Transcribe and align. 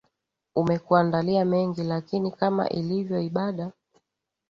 umekuandalia 0.55 1.45
mengi 1.45 1.83
lakini 1.83 2.31
kama 2.31 2.69
ilivyo 2.69 3.19
ibada 3.19 3.71